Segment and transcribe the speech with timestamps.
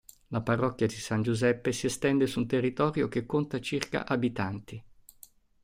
[0.29, 4.83] La parrocchia di San Giuseppe si estende su un territorio che conta circa abitanti.